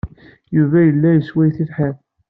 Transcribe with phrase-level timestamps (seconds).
[0.55, 1.99] Yuba yella yessway tibḥirt.